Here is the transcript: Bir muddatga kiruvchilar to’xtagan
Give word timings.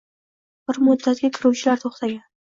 Bir 0.71 0.79
muddatga 0.87 1.29
kiruvchilar 1.35 1.83
to’xtagan 1.85 2.17